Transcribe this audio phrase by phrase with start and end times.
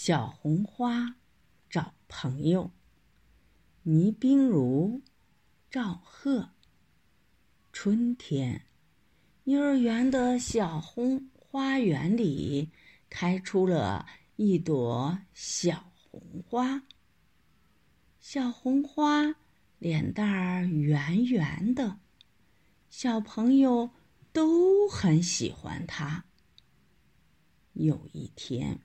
[0.00, 1.16] 小红花
[1.68, 2.70] 找朋友。
[3.82, 5.02] 倪冰如、
[5.72, 6.50] 赵贺。
[7.72, 8.66] 春天，
[9.42, 12.70] 幼儿园的小红花园里
[13.10, 14.06] 开出了
[14.36, 16.84] 一朵小红花。
[18.20, 19.34] 小红花
[19.80, 21.98] 脸蛋儿圆圆的，
[22.88, 23.90] 小朋友
[24.32, 26.24] 都很喜欢它。
[27.72, 28.80] 有一天，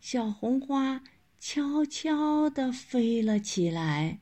[0.00, 1.02] 小红花。
[1.42, 4.20] 悄悄地飞了起来，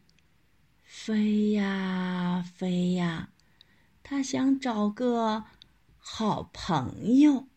[0.84, 3.32] 飞呀飞呀，
[4.04, 5.42] 它想找个
[5.96, 7.48] 好朋友，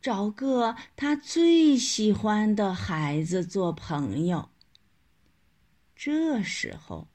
[0.00, 4.50] 找个它最喜欢的孩子做朋友。
[5.96, 7.08] 这时候，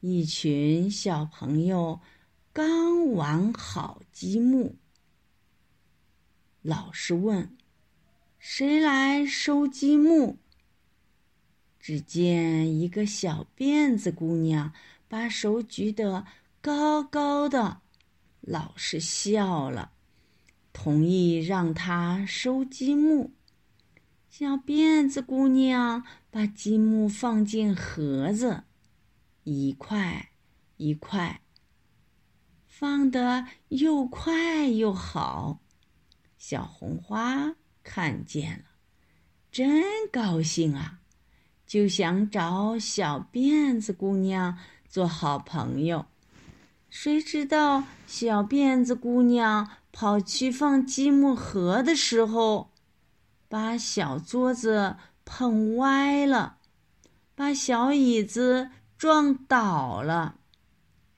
[0.00, 2.00] 一群小朋友
[2.52, 4.74] 刚玩好积木，
[6.60, 7.56] 老师问
[8.44, 10.36] ：“谁来收积木？”
[11.78, 14.72] 只见一个小辫子姑娘
[15.06, 16.26] 把手举得
[16.60, 17.82] 高高的，
[18.40, 19.92] 老师笑了，
[20.72, 23.32] 同意让她收积木。
[24.28, 28.64] 小辫子姑娘把积木放进盒子，
[29.44, 30.30] 一块
[30.78, 31.42] 一块，
[32.66, 35.60] 放得又快又好。
[36.36, 38.64] 小红花看见了，
[39.50, 41.00] 真高兴啊！
[41.66, 44.58] 就想找小辫子姑娘
[44.88, 46.04] 做好朋友，
[46.90, 52.70] 谁知道小辫子姑娘跑去放积木盒的时候，
[53.48, 56.58] 把小桌子碰歪了，
[57.34, 60.36] 把小椅子撞倒了。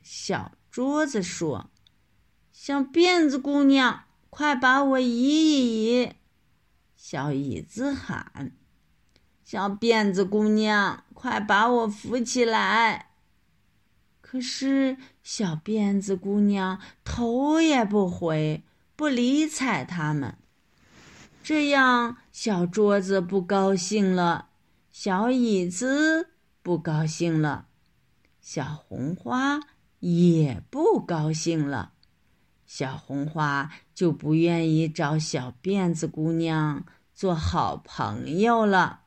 [0.02, 1.70] 小桌子说
[2.52, 6.12] ：“小辫子姑娘，快把我移一移。”
[7.06, 8.52] 小椅子喊。
[9.44, 13.10] 小辫子姑娘，快把我扶起来！
[14.22, 18.62] 可是小辫子姑娘头也不回，
[18.96, 20.38] 不理睬他们。
[21.42, 24.48] 这样，小桌子不高兴了，
[24.90, 26.30] 小椅子
[26.62, 27.66] 不高兴了，
[28.40, 29.60] 小红花
[30.00, 31.92] 也不高兴了。
[32.66, 39.02] 小红花就不愿意找小辫子姑娘做好朋友了。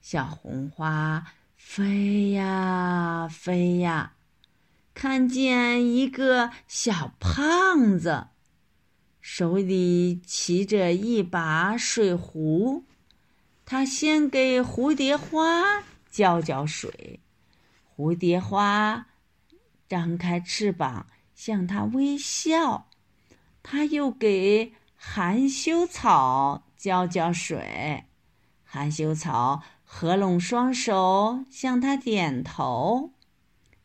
[0.00, 4.14] 小红花飞呀飞呀，
[4.94, 8.28] 看见一个小胖子，
[9.20, 12.84] 手里骑着一把水壶。
[13.64, 17.20] 他先给蝴蝶花浇浇水，
[17.94, 19.08] 蝴蝶花
[19.86, 21.06] 张开翅膀
[21.38, 22.88] 向他微笑。
[23.62, 28.06] 他又给含羞草浇浇水，
[28.64, 29.62] 含羞草。
[29.90, 33.14] 合拢双手向他点头，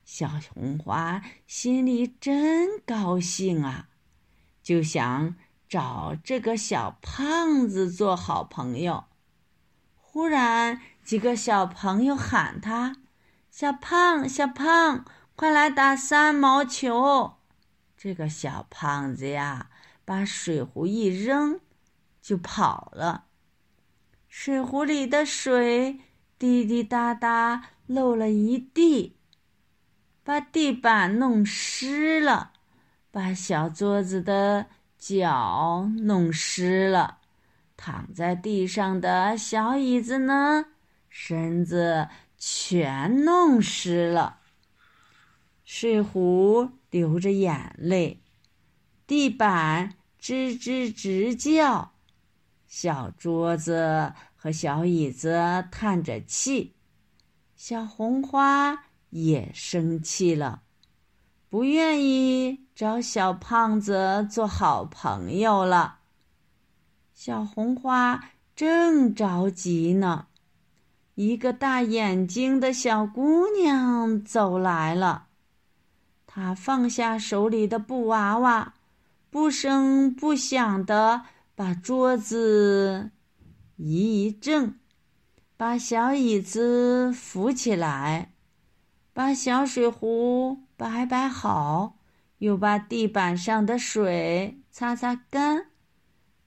[0.03, 3.88] 小红花心里真高兴啊，
[4.62, 5.38] 就想
[5.70, 9.06] 找这个小胖子做好朋友。
[9.96, 12.97] 忽然，几个小朋友喊他
[13.50, 15.06] ：“小胖，小胖，
[15.38, 17.35] 快来打三毛球！”
[18.03, 19.69] 这个小胖子呀，
[20.03, 21.62] 把水壶一扔，
[22.22, 23.28] 就跑了。
[24.28, 26.02] 水壶里的水
[26.38, 29.16] 滴滴答答漏了一地，
[30.22, 32.52] 把地板弄湿了，
[33.09, 34.66] 把小桌子的
[34.97, 37.20] 脚弄湿了，
[37.78, 40.66] 躺在地上的小椅子呢，
[41.08, 44.40] 身子全弄湿了。
[45.75, 48.22] 水壶流着眼泪，
[49.07, 51.94] 地板吱吱直叫。
[52.67, 56.75] 小桌子和小椅子叹着气，
[57.56, 60.61] 小红花也生气了，
[61.50, 66.01] 不愿意找小胖子做好朋友了。
[67.16, 70.28] 小红花正着急呢，
[71.16, 75.29] 一个大眼睛的小姑娘走来了，
[76.35, 78.74] 他放下手里的布娃娃，
[79.30, 81.26] 不声不响的。
[81.56, 83.12] 把桌子
[83.76, 84.74] 移一正，
[85.56, 88.34] 把小椅子扶起来，
[89.14, 92.00] 把小水壶摆摆好，
[92.40, 95.68] 又把地板上的水擦擦干。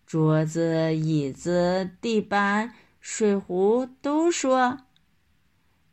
[0.04, 4.78] 桌子、椅子、地板、水壶都说：“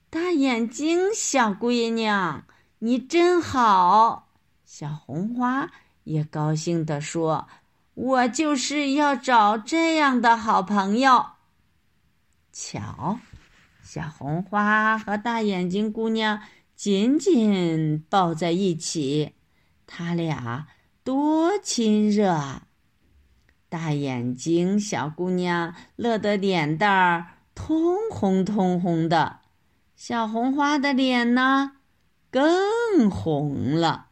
[0.10, 2.46] 大眼睛小闺娘，
[2.84, 4.30] 你真好。”
[4.66, 5.72] 小红花
[6.04, 7.48] 也高兴地说。
[7.96, 11.24] 我就是要找这样的好朋友。
[12.52, 13.20] 瞧，
[13.84, 16.42] 小红花和大眼睛姑娘
[16.76, 19.34] 紧紧抱在一起，
[19.86, 20.66] 他俩
[21.04, 22.64] 多亲热啊！
[23.70, 29.42] 大眼睛小姑娘乐得脸蛋儿通红通红的，
[29.96, 31.74] 小红花的脸呢
[32.34, 34.08] 更红了。